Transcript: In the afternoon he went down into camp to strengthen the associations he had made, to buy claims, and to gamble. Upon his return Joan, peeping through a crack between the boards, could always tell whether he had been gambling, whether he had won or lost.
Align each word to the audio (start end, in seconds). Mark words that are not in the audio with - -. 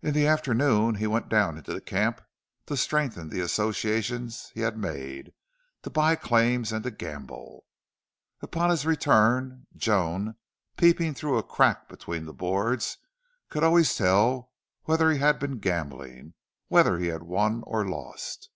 In 0.00 0.14
the 0.14 0.26
afternoon 0.26 0.94
he 0.94 1.06
went 1.06 1.28
down 1.28 1.58
into 1.58 1.78
camp 1.82 2.22
to 2.64 2.78
strengthen 2.78 3.28
the 3.28 3.40
associations 3.40 4.50
he 4.54 4.60
had 4.62 4.78
made, 4.78 5.34
to 5.82 5.90
buy 5.90 6.16
claims, 6.16 6.72
and 6.72 6.82
to 6.84 6.90
gamble. 6.90 7.66
Upon 8.40 8.70
his 8.70 8.86
return 8.86 9.66
Joan, 9.76 10.36
peeping 10.78 11.12
through 11.12 11.36
a 11.36 11.42
crack 11.42 11.90
between 11.90 12.24
the 12.24 12.32
boards, 12.32 12.96
could 13.50 13.62
always 13.62 13.94
tell 13.94 14.50
whether 14.84 15.10
he 15.10 15.18
had 15.18 15.38
been 15.38 15.58
gambling, 15.58 16.32
whether 16.68 16.98
he 16.98 17.08
had 17.08 17.24
won 17.24 17.62
or 17.66 17.86
lost. 17.86 18.48